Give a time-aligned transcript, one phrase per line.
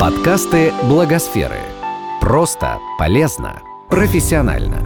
[0.00, 1.58] Подкасты Благосферы.
[2.22, 3.60] Просто, полезно,
[3.90, 4.82] профессионально.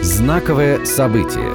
[0.00, 1.54] Знаковое событие.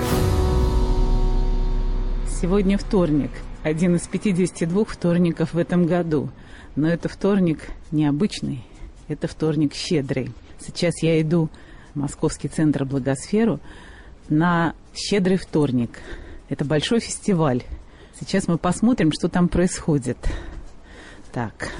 [2.29, 3.31] Сегодня вторник.
[3.63, 6.29] Один из 52 вторников в этом году.
[6.75, 8.63] Но это вторник необычный.
[9.07, 10.31] Это вторник щедрый.
[10.59, 11.49] Сейчас я иду
[11.95, 13.59] в Московский центр Благосферу
[14.29, 15.99] на щедрый вторник.
[16.47, 17.63] Это большой фестиваль.
[18.19, 20.17] Сейчас мы посмотрим, что там происходит.
[21.31, 21.71] Так,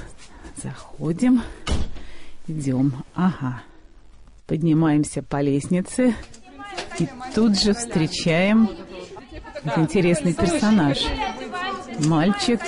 [0.62, 1.42] заходим,
[2.48, 3.04] идем.
[3.14, 3.62] Ага.
[4.46, 6.14] Поднимаемся по лестнице
[6.98, 8.70] и тут же встречаем
[9.76, 11.04] интересный персонаж.
[12.06, 12.60] Мальчик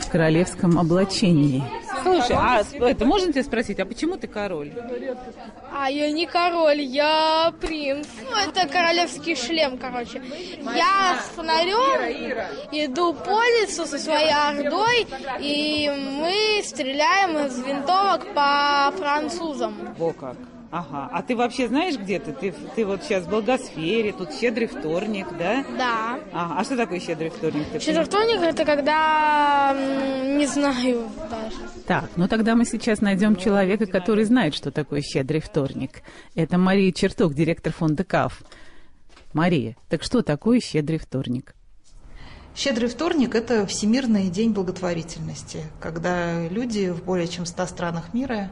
[0.00, 1.62] в королевском облачении.
[2.16, 4.72] Слушай, а это можно тебя спросить, а почему ты король?
[5.72, 8.06] А я не король, я принц.
[8.22, 10.22] Ну, это королевский шлем, короче.
[10.60, 12.38] Я с фонарем
[12.72, 15.06] иду по лесу со своей ордой,
[15.40, 19.94] и мы стреляем из винтовок по французам.
[19.98, 20.36] Во как.
[20.70, 21.08] Ага.
[21.12, 22.32] А ты вообще знаешь, где ты?
[22.32, 25.64] Ты, ты вот сейчас в Благосфере, тут щедрый вторник, да?
[25.78, 26.20] Да.
[26.32, 26.54] Ага.
[26.58, 27.66] А что такое щедрый вторник?
[27.72, 29.74] ты Щедрый вторник это когда
[30.36, 31.56] не знаю даже.
[31.86, 36.02] Так, ну тогда мы сейчас найдем человека, который знает, что такое щедрый вторник.
[36.34, 38.42] Это Мария Черток, директор фонда КАФ.
[39.32, 41.54] Мария, так что такое щедрый вторник?
[42.56, 48.50] Щедрый вторник– это Всемирный день благотворительности, когда люди в более чем 100 странах мира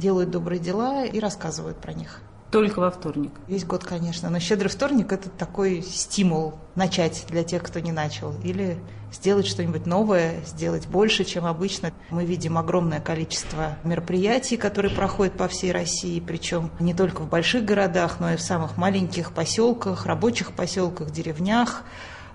[0.00, 2.20] делают добрые дела и рассказывают про них.
[2.50, 3.30] Только во вторник.
[3.46, 8.34] Весь год, конечно, но щедрый вторник– это такой стимул начать для тех, кто не начал,
[8.42, 8.76] или
[9.12, 11.92] сделать что-нибудь новое, сделать больше, чем обычно.
[12.10, 17.64] Мы видим огромное количество мероприятий, которые проходят по всей России, причем не только в больших
[17.64, 21.84] городах, но и в самых маленьких поселках, рабочих поселках, деревнях.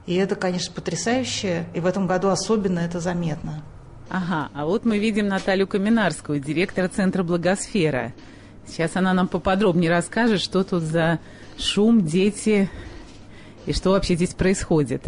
[0.05, 3.63] И это, конечно, потрясающе, и в этом году особенно это заметно.
[4.09, 8.13] Ага, а вот мы видим Наталью Каминарскую, директора Центра Благосфера.
[8.67, 11.19] Сейчас она нам поподробнее расскажет, что тут за
[11.57, 12.69] шум, дети
[13.65, 15.03] и что вообще здесь происходит.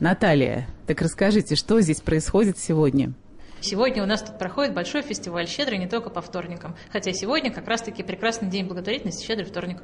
[0.00, 3.12] Наталья, так расскажите, что здесь происходит сегодня?
[3.60, 6.74] Сегодня у нас тут проходит большой фестиваль «Щедрый» не только по вторникам.
[6.90, 9.78] Хотя сегодня как раз-таки прекрасный день благотворительности «Щедрый вторник».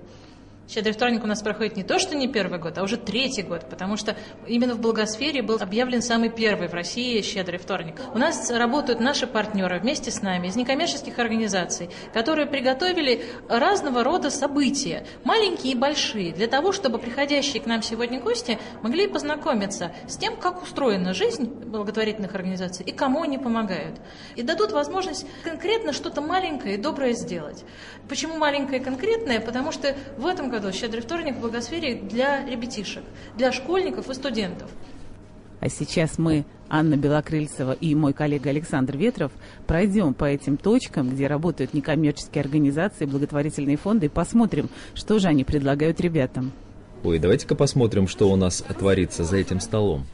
[0.68, 3.70] Щедрый вторник у нас проходит не то, что не первый год, а уже третий год,
[3.70, 4.14] потому что
[4.46, 7.94] именно в благосфере был объявлен самый первый в России щедрый вторник.
[8.12, 14.28] У нас работают наши партнеры вместе с нами из некоммерческих организаций, которые приготовили разного рода
[14.28, 20.18] события, маленькие и большие, для того, чтобы приходящие к нам сегодня гости могли познакомиться с
[20.18, 23.98] тем, как устроена жизнь благотворительных организаций и кому они помогают.
[24.36, 27.64] И дадут возможность конкретно что-то маленькое и доброе сделать.
[28.06, 29.40] Почему маленькое и конкретное?
[29.40, 33.04] Потому что в этом году «Щедрый вторник» в благосфере для ребятишек,
[33.36, 34.70] для школьников и студентов.
[35.60, 39.32] А сейчас мы, Анна Белокрыльцева и мой коллега Александр Ветров,
[39.66, 45.44] пройдем по этим точкам, где работают некоммерческие организации, благотворительные фонды, и посмотрим, что же они
[45.44, 46.52] предлагают ребятам.
[47.02, 50.06] Ой, давайте-ка посмотрим, что у нас творится за этим столом.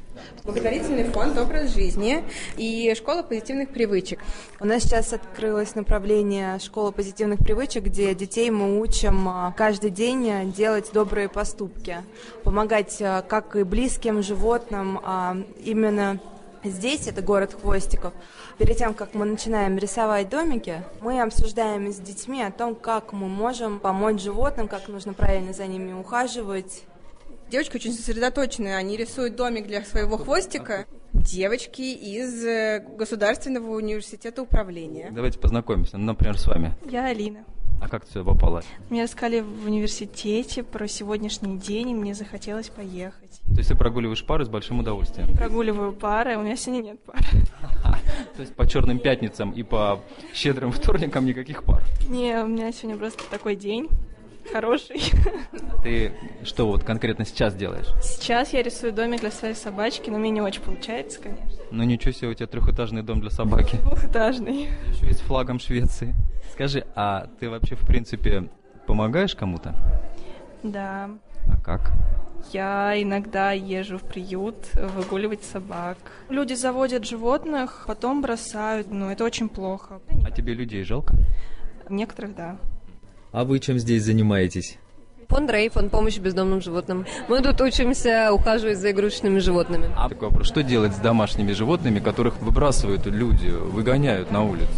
[0.45, 2.23] Благотворительный фонд «Образ жизни»
[2.57, 4.21] и школа позитивных привычек.
[4.61, 10.53] У нас сейчас открылось направление школа позитивных привычек, где детей мы учим а, каждый день
[10.53, 11.97] делать добрые поступки,
[12.43, 16.21] помогать а, как и близким животным, а именно
[16.65, 18.15] Здесь, это город Хвостиков,
[18.56, 23.29] перед тем, как мы начинаем рисовать домики, мы обсуждаем с детьми о том, как мы
[23.29, 26.85] можем помочь животным, как нужно правильно за ними ухаживать,
[27.54, 30.87] Девочки очень сосредоточенные, они рисуют домик для своего хвостика.
[31.12, 35.12] Девочки из э, Государственного университета управления.
[35.12, 36.75] Давайте познакомимся, ну, например, с вами.
[36.91, 37.44] Я Алина.
[37.81, 38.64] А как ты сюда попала?
[38.91, 43.41] Мне рассказали в университете про сегодняшний день, и мне захотелось поехать.
[43.47, 45.32] То есть ты прогуливаешь пары с большим удовольствием?
[45.37, 47.20] Прогуливаю пары, у меня сегодня нет пары.
[48.34, 50.00] То есть по черным пятницам и по
[50.32, 51.84] щедрым вторникам никаких пар?
[52.09, 53.88] Не, у меня сегодня просто такой день
[54.53, 55.03] хороший.
[55.82, 56.12] Ты
[56.44, 57.87] что вот конкретно сейчас делаешь?
[58.03, 61.62] Сейчас я рисую домик для своей собачки, но мне не очень получается, конечно.
[61.71, 63.76] Ну ничего себе, у тебя трехэтажный дом для собаки.
[63.76, 64.69] Двухэтажный.
[64.93, 66.14] Еще и с флагом Швеции.
[66.52, 68.49] Скажи, а ты вообще в принципе
[68.87, 69.75] помогаешь кому-то?
[70.62, 71.11] Да.
[71.49, 71.93] А как?
[72.52, 75.96] Я иногда езжу в приют выгуливать собак.
[76.29, 80.00] Люди заводят животных, потом бросают, но это очень плохо.
[80.25, 81.17] А тебе людей жалко?
[81.88, 82.56] Некоторых, да.
[83.34, 84.78] А вы чем здесь занимаетесь?
[85.28, 87.04] Фонд Рей, фонд помощи бездомным животным.
[87.26, 89.90] Мы тут учимся ухаживать за игрушечными животными.
[89.96, 94.69] А такой вопрос, что делать с домашними животными, которых выбрасывают люди, выгоняют на улицу?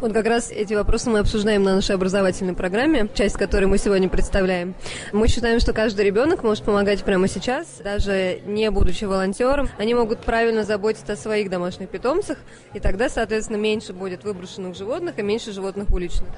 [0.00, 4.08] Вот как раз эти вопросы мы обсуждаем на нашей образовательной программе, часть которой мы сегодня
[4.08, 4.74] представляем.
[5.12, 9.68] Мы считаем, что каждый ребенок может помогать прямо сейчас, даже не будучи волонтером.
[9.78, 12.38] Они могут правильно заботиться о своих домашних питомцах,
[12.74, 16.28] и тогда, соответственно, меньше будет выброшенных животных и меньше животных уличных.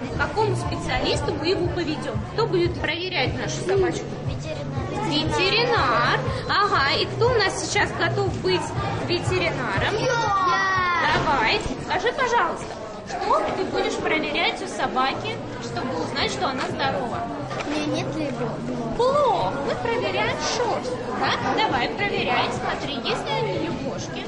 [0.00, 2.18] К какому специалисту мы его поведем?
[2.32, 4.06] Кто будет проверять нашу собачку?
[4.26, 5.10] Ветеринар.
[5.10, 6.20] Ветеринар.
[6.48, 8.62] Ага, и кто у нас сейчас готов быть
[9.06, 9.94] ветеринаром?
[10.00, 10.70] Я.
[11.14, 12.66] Давай, скажи, пожалуйста,
[13.08, 17.26] что ты будешь проверять у собаки, чтобы узнать, что она здорова?
[17.66, 18.96] У меня нет лебедок.
[18.96, 19.52] Плохо.
[19.66, 20.96] Мы проверяем шерсть.
[21.20, 21.32] Да?
[21.56, 22.48] Давай, проверяй.
[22.52, 24.24] Смотри, есть ли они лягушки.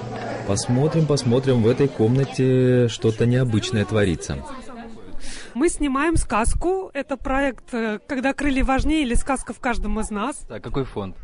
[0.47, 4.37] Посмотрим, посмотрим, в этой комнате что-то необычное творится.
[5.55, 6.91] Мы снимаем сказку.
[6.95, 10.47] Это проект э, «Когда крылья важнее» или «Сказка в каждом из нас».
[10.49, 11.17] А какой фонд?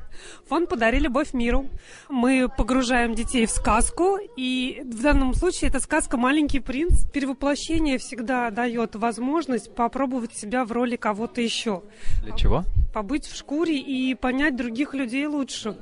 [0.49, 1.67] Фонд «Подари любовь миру».
[2.11, 7.09] Мы погружаем детей в сказку, и в данном случае это сказка «Маленький принц».
[7.11, 11.83] Перевоплощение всегда дает возможность попробовать себя в роли кого-то еще.
[12.23, 12.65] Для чего?
[12.93, 15.77] Побыть в шкуре и понять других людей лучше.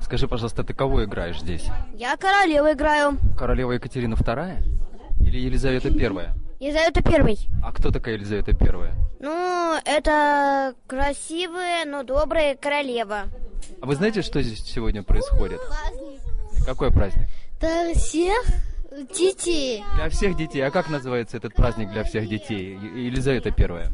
[0.00, 1.66] Скажи, пожалуйста, ты кого играешь здесь?
[1.94, 3.18] Я королеву играю.
[3.38, 4.62] Королева Екатерина II?
[5.20, 6.45] Или Елизавета I?
[6.58, 7.38] Елизавета Первый.
[7.62, 8.94] А кто такая Елизавета I?
[9.20, 13.24] Ну, это красивая, но добрая королева.
[13.80, 15.60] А вы знаете, что здесь сегодня происходит?
[16.64, 17.28] Какой праздник?
[17.60, 18.42] Для всех
[19.14, 19.84] детей.
[19.96, 20.60] Для всех детей.
[20.62, 22.74] А как называется этот праздник для всех детей?
[22.74, 23.90] Елизавета I.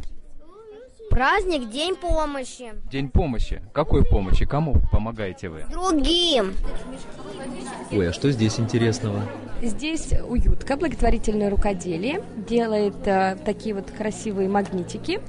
[1.11, 2.73] Праздник День помощи.
[2.91, 3.61] День помощи.
[3.75, 4.47] Какой помощи?
[4.47, 5.65] Кому помогаете вы?
[5.71, 6.55] Другим.
[7.91, 9.23] Ой, а что здесь интересного?
[9.63, 15.21] Здесь уютка, благотворительное рукоделие, делает э, такие вот красивые магнитики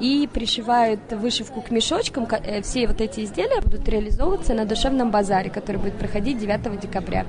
[0.00, 2.26] и пришивает вышивку к мешочкам.
[2.30, 7.26] Э, Все вот эти изделия будут реализовываться на душевном базаре, который будет проходить 9 декабря.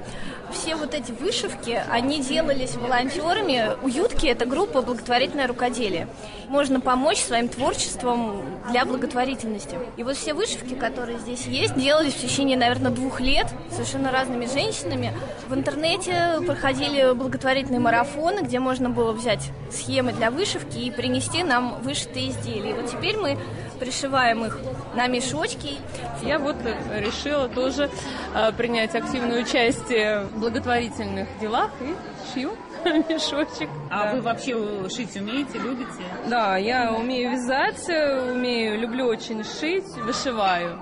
[0.53, 3.71] Все вот эти вышивки, они делались волонтерами.
[3.83, 6.07] Уютки– это группа благотворительное рукоделие.
[6.47, 9.77] Можно помочь своим творчеством для благотворительности.
[9.97, 14.45] И вот все вышивки, которые здесь есть, делались в течение, наверное, двух лет совершенно разными
[14.45, 15.11] женщинами.
[15.49, 21.81] В интернете проходили благотворительные марафоны, где можно было взять схемы для вышивки и принести нам
[21.81, 22.69] вышитые изделия.
[22.71, 23.37] И вот теперь мы
[23.79, 24.59] пришиваем их
[24.95, 25.77] на мешочки.
[26.21, 27.89] Я вот э, решила тоже
[28.35, 31.95] э, принять активное участие в благотворительных делах и
[32.33, 32.51] шью
[32.85, 33.69] мешочек.
[33.89, 34.13] А Да.
[34.13, 34.55] вы вообще
[34.89, 35.89] шить умеете, любите?
[36.27, 40.79] Да, я умею вязать, умею, люблю очень шить, вышиваю.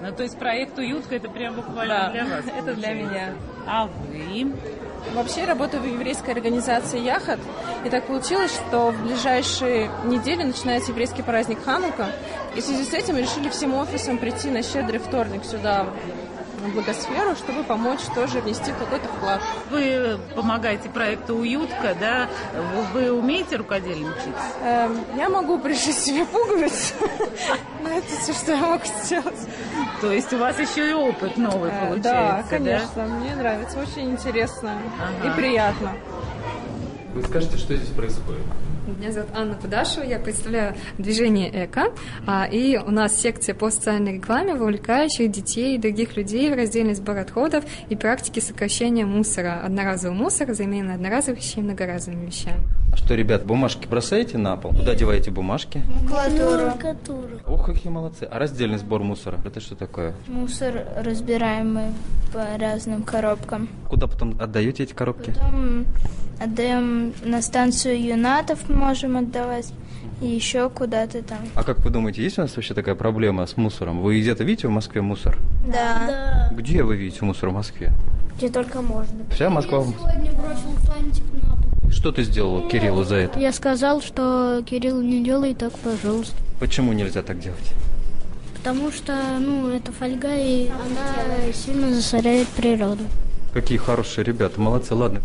[0.00, 2.44] Ну, то есть проект «Уютка» это прям буквально Да, для вас.
[2.56, 3.34] это для меня.
[3.66, 4.52] А вы?
[5.14, 7.40] Вообще работаю в еврейской организации Яхат.
[7.84, 12.08] И так получилось, что в ближайшие недели начинается еврейский праздник Ханука.
[12.54, 15.86] И в связи с этим решили всем офисом прийти на щедрый вторник сюда,
[16.58, 19.40] в благосферу, чтобы помочь тоже внести какой-то вклад.
[19.70, 22.28] Вы помогаете проекту «Уютка», да?
[22.92, 24.34] Вы, вы умеете рукодельничать?
[24.62, 26.94] Эм, я могу пришить себе пуговицу,
[27.82, 29.38] но это все, что я могу сделать.
[30.00, 34.10] То есть у вас еще и опыт новый Э, получается, Да, конечно, мне нравится, очень
[34.12, 35.32] интересно Ага.
[35.32, 35.92] и приятно.
[37.14, 38.42] Вы скажете, что здесь происходит?
[38.86, 41.92] Меня зовут Анна Кудашева, я представляю движение ЭКО,
[42.26, 46.94] а, и у нас секция по социальной рекламе, вовлекающих детей и других людей в раздельный
[46.94, 52.62] сбор отходов и практики сокращения мусора, одноразового мусора, замены одноразовых вещей многоразовыми вещами.
[52.92, 54.72] А что, ребят, бумажки бросаете на пол?
[54.72, 55.82] Куда деваете бумажки?
[56.02, 57.38] Макулатуру.
[57.46, 58.24] Ох, какие молодцы.
[58.24, 60.14] А раздельный сбор мусора, это что такое?
[60.26, 61.92] Мусор разбираем мы
[62.32, 63.68] по разным коробкам.
[63.88, 65.30] Куда потом отдаете эти коробки?
[65.30, 65.86] Потом
[66.40, 69.72] отдаем на станцию юнатов, можем отдавать,
[70.20, 71.38] и еще куда-то там.
[71.54, 74.00] А как вы думаете, есть у нас вообще такая проблема с мусором?
[74.02, 75.36] Вы где-то видите в Москве мусор?
[75.66, 76.50] Да.
[76.52, 77.92] Где вы видите мусор в Москве?
[78.36, 79.18] Где только можно.
[79.32, 79.80] Вся Москва.
[79.80, 81.47] в- Сегодня бросил фантик на.
[81.90, 83.38] Что ты сделал Кириллу за это?
[83.38, 86.36] Я сказал, что Кирилл не делай так, пожалуйста.
[86.60, 87.74] Почему нельзя так делать?
[88.56, 93.04] Потому что, ну, это фольга, и она сильно засоряет природу.
[93.54, 95.20] Какие хорошие ребята, молодцы, ладно.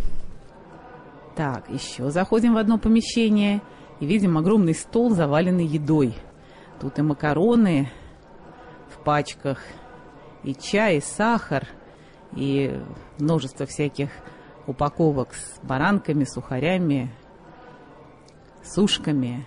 [1.36, 3.60] Так, еще заходим в одно помещение
[4.00, 6.14] и видим огромный стол, заваленный едой.
[6.80, 7.90] Тут и макароны
[8.88, 9.58] в пачках,
[10.44, 11.66] и чай, и сахар,
[12.36, 12.80] и
[13.18, 14.10] множество всяких
[14.66, 17.12] упаковок с баранками, сухарями,
[18.62, 19.46] сушками.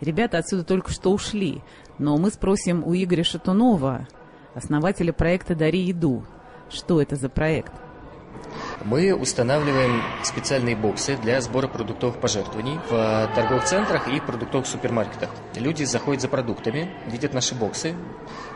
[0.00, 1.62] Ребята отсюда только что ушли,
[1.98, 4.08] но мы спросим у Игоря Шатунова,
[4.54, 6.24] основателя проекта «Дари еду».
[6.70, 7.72] Что это за проект?
[8.84, 15.30] Мы устанавливаем специальные боксы для сбора продуктовых пожертвований в торговых центрах и продуктовых супермаркетах.
[15.56, 17.94] Люди заходят за продуктами, видят наши боксы,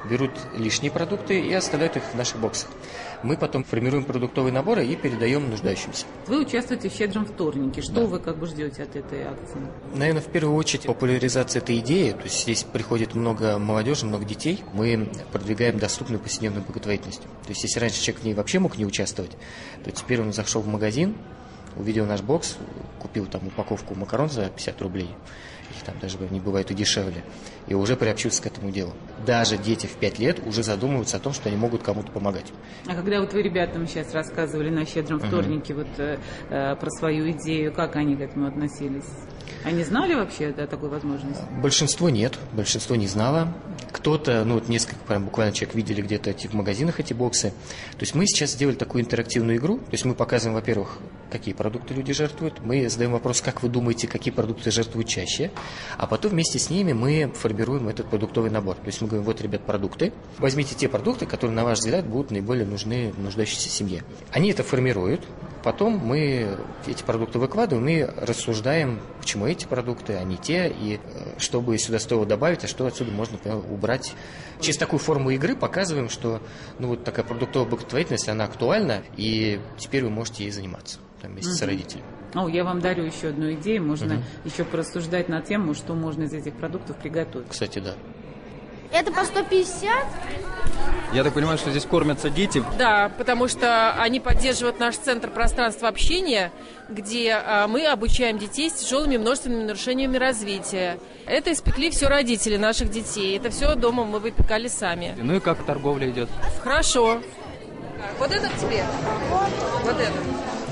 [0.08, 2.70] берут лишние продукты и оставляют их в наших боксах.
[3.24, 6.04] Мы потом формируем продуктовые наборы и передаем нуждающимся.
[6.26, 7.80] Вы участвуете в «Щедром вторнике».
[7.80, 8.04] Что Да.
[8.04, 9.58] вы как бы ждете от этой акции?
[9.94, 12.10] Наверное, в первую очередь популяризация этой идеи.
[12.10, 14.62] То есть здесь приходит много молодежи, много детей.
[14.74, 17.22] Мы продвигаем доступную повседневную благотворительность.
[17.22, 19.32] То есть если раньше человек в ней вообще мог не участвовать,
[19.82, 21.16] то теперь он зашел в магазин,
[21.76, 22.56] увидел наш бокс,
[22.98, 25.10] купил там упаковку макарон за 50 рублей,
[25.70, 27.24] их там даже не бывает и дешевле,
[27.66, 28.92] и уже приобщился к этому делу.
[29.26, 32.52] Даже дети в 5 лет уже задумываются о том, что они могут кому-то помогать.
[32.86, 36.18] А когда вот вы ребятам сейчас рассказывали на «Щедром вторнике» вот, э,
[36.50, 39.04] э, про свою идею, как они к этому относились?
[39.64, 41.42] Они знали вообще о такой возможности?
[41.62, 43.54] Большинство нет, большинство не знало.
[44.04, 47.52] Кто-то, ну вот несколько, прям буквально человек видели где-то эти, в магазинах эти боксы.
[47.92, 49.78] То есть мы сейчас сделали такую интерактивную игру.
[49.78, 50.98] То есть мы показываем, во-первых,
[51.30, 52.60] какие продукты люди жертвуют.
[52.60, 55.50] Мы задаем вопрос, как вы думаете, какие продукты жертвуют чаще.
[55.96, 58.74] А потом вместе с ними мы формируем этот продуктовый набор.
[58.76, 60.12] То есть мы говорим, вот, ребят, продукты.
[60.36, 64.04] Возьмите те продукты, которые, на ваш взгляд, будут наиболее нужны нуждающейся семье.
[64.30, 65.22] Они это формируют.
[65.62, 71.38] Потом мы эти продукты выкладываем и рассуждаем, почему эти продукты, а не те, и э,
[71.38, 74.14] что бы сюда стоило добавить, а что отсюда можно например, убрать.
[74.60, 76.42] Через такую форму игры показываем, что
[76.78, 81.52] ну, вот такая продуктовая благотворительность, она актуальна, и теперь вы можете ей заниматься там, вместе
[81.52, 81.70] с Мгм.
[81.70, 82.06] родителями.
[82.34, 83.82] О, я вам дарю еще одну идею.
[83.82, 84.24] Можно Мгм.
[84.44, 87.48] еще порассуждать на тему, что можно из этих продуктов приготовить.
[87.48, 87.94] Кстати, да.
[88.94, 89.92] Это по 150?
[91.12, 92.62] Я так понимаю, что здесь кормятся дети.
[92.78, 96.52] Да, потому что они поддерживают наш центр пространства общения,
[96.88, 101.00] где а, мы обучаем детей с тяжелыми множественными нарушениями развития.
[101.26, 103.36] Это испекли все родители наших детей.
[103.36, 105.16] Это все дома мы выпекали сами.
[105.16, 106.28] Ну и как торговля идет?
[106.62, 107.20] Хорошо.
[108.20, 108.84] Вот это тебе.
[109.82, 110.12] Вот это.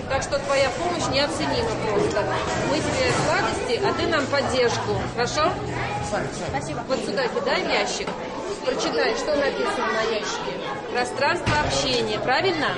[0.09, 2.25] Так что твоя помощь неоценима просто.
[2.71, 4.93] Мы тебе сладости, а ты нам поддержку.
[5.17, 5.53] Хорошо?
[6.49, 6.83] Спасибо.
[6.89, 8.09] Вот сюда кидай ящик.
[8.65, 10.53] Прочитай, что написано на ящике.
[10.93, 12.69] Пространство общения, правильно?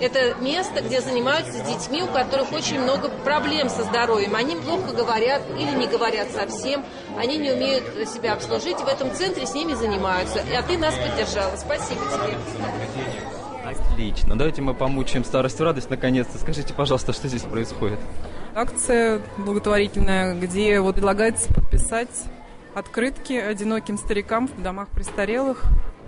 [0.00, 4.34] Это место, где занимаются с детьми, у которых очень много проблем со здоровьем.
[4.34, 6.84] Они плохо говорят или не говорят совсем.
[7.16, 8.78] Они не умеют себя обслужить.
[8.78, 10.40] В этом центре с ними занимаются.
[10.56, 11.54] А ты нас поддержала.
[11.56, 12.36] Спасибо тебе.
[13.64, 14.36] Отлично.
[14.36, 16.38] Давайте мы помучаем старость в радость наконец-то.
[16.38, 18.00] Скажите, пожалуйста, что здесь происходит?
[18.54, 22.08] Акция благотворительная, где вот предлагается подписать
[22.74, 25.62] открытки одиноким старикам в домах престарелых.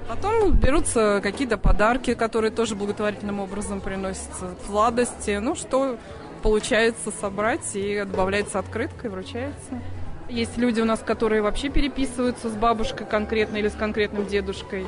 [0.08, 5.38] Потом берутся какие-то подарки, которые тоже благотворительным образом приносятся, сладости.
[5.40, 5.96] Ну, что
[6.42, 9.80] получается собрать, и добавляется открытка и вручается.
[10.28, 14.86] Есть люди у нас, которые вообще переписываются с бабушкой конкретно или с конкретным дедушкой.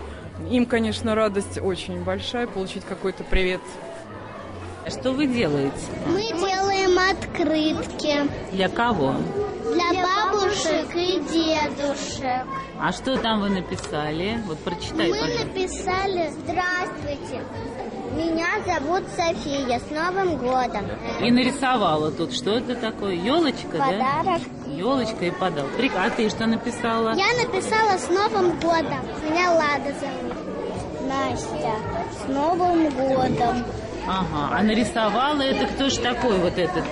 [0.50, 3.60] Им, конечно, радость очень большая получить какой-то привет.
[4.88, 5.74] Что вы делаете?
[6.06, 9.14] Мы делаем открытки Для кого?
[9.72, 12.46] Для бабушек и дедушек.
[12.80, 14.38] А что там вы написали?
[14.46, 15.44] Вот прочитай, Мы пожалуйста.
[15.46, 17.42] написали «Здравствуйте,
[18.16, 20.86] меня зовут София, с Новым годом!»
[21.20, 22.32] И нарисовала тут.
[22.34, 23.14] Что это такое?
[23.14, 23.86] Елочка, да?
[23.86, 24.42] Подарок.
[24.66, 25.30] Елочка и.
[25.30, 27.14] Прик- А ты что написала?
[27.14, 30.34] Я написала «С Новым годом!» Меня Лада зовут.
[31.08, 31.74] Настя,
[32.24, 33.64] с Новым годом!
[34.06, 34.50] Ага.
[34.58, 36.84] А нарисовала это кто ж такой вот этот?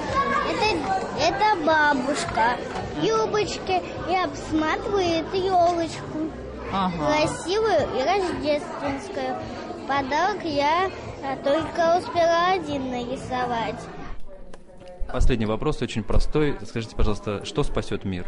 [1.23, 2.57] Это, бабушка.
[3.01, 6.31] Юбочки и обсматривает елочку.
[6.73, 7.07] Ага.
[7.07, 9.37] Красивую и рождественскую.
[9.87, 10.91] Подарок я
[11.23, 13.81] а, только успела один нарисовать.
[15.13, 16.57] Последний вопрос очень простой.
[16.67, 18.27] Скажите, пожалуйста, что спасет мир?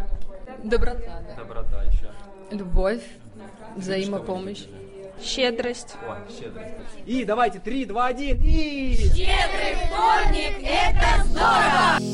[0.63, 1.23] Доброта.
[1.37, 2.11] Доброта еще.
[2.53, 3.03] Любовь,
[3.75, 4.67] взаимопомощь,
[5.21, 5.97] щедрость.
[7.07, 8.95] И давайте, три, два, один, и...
[8.97, 12.14] Щедрый вторник– это здорово!